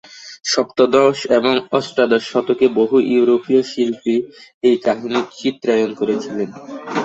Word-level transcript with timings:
সপ্তদশ 0.45 1.17
এবং 1.37 1.53
অষ্টাদশ 1.71 2.23
শতকে 2.31 2.65
বহু 2.79 2.95
ইউরোপিয় 3.11 3.61
শিল্পী 3.71 4.15
এই 4.63 4.75
কাহিনির 4.85 5.25
চিত্রায়ন 5.37 5.91
করেছিলেন। 5.99 6.49